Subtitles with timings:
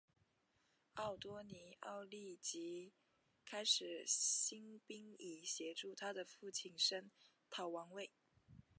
[0.95, 2.91] 奥多尼奥立即
[3.45, 7.11] 开始兴兵以协助他的父亲声
[7.51, 8.09] 讨王位。